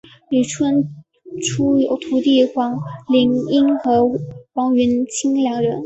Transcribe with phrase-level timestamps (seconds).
[0.29, 0.95] 李春
[1.43, 2.71] 初有徒弟黄
[3.07, 4.03] 麒英和
[4.53, 5.79] 王云清两人。